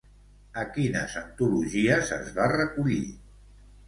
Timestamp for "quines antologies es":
0.77-2.31